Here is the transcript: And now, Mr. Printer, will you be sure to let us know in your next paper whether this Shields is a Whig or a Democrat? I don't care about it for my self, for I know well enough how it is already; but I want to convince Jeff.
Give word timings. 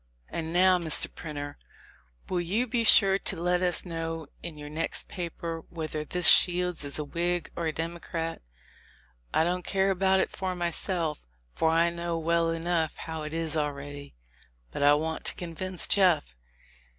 And 0.29 0.51
now, 0.51 0.79
Mr. 0.79 1.13
Printer, 1.13 1.59
will 2.27 2.41
you 2.41 2.65
be 2.65 2.83
sure 2.83 3.19
to 3.19 3.39
let 3.39 3.61
us 3.61 3.85
know 3.85 4.25
in 4.41 4.57
your 4.57 4.67
next 4.67 5.07
paper 5.07 5.63
whether 5.69 6.03
this 6.03 6.27
Shields 6.27 6.83
is 6.83 6.97
a 6.97 7.03
Whig 7.03 7.51
or 7.55 7.67
a 7.67 7.71
Democrat? 7.71 8.41
I 9.31 9.43
don't 9.43 9.61
care 9.63 9.91
about 9.91 10.19
it 10.19 10.31
for 10.35 10.55
my 10.55 10.71
self, 10.71 11.19
for 11.53 11.69
I 11.69 11.91
know 11.91 12.17
well 12.17 12.49
enough 12.49 12.95
how 12.95 13.21
it 13.21 13.31
is 13.31 13.55
already; 13.55 14.15
but 14.71 14.81
I 14.81 14.95
want 14.95 15.23
to 15.25 15.35
convince 15.35 15.85
Jeff. 15.85 16.23